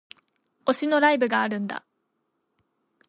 [0.65, 1.85] 推しのライブがあるんだ